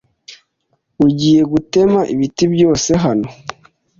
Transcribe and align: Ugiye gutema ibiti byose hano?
Ugiye 1.05 1.41
gutema 1.51 2.01
ibiti 2.13 2.43
byose 2.53 2.89
hano? 3.03 3.27